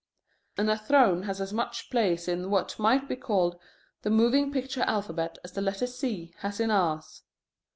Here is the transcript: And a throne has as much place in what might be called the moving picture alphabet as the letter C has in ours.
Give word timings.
And 0.57 0.67
a 0.67 0.79
throne 0.79 1.21
has 1.29 1.39
as 1.39 1.53
much 1.53 1.91
place 1.91 2.27
in 2.27 2.49
what 2.49 2.79
might 2.79 3.07
be 3.07 3.15
called 3.15 3.59
the 4.01 4.09
moving 4.09 4.51
picture 4.51 4.81
alphabet 4.81 5.37
as 5.43 5.51
the 5.51 5.61
letter 5.61 5.85
C 5.85 6.33
has 6.39 6.59
in 6.59 6.71
ours. 6.71 7.21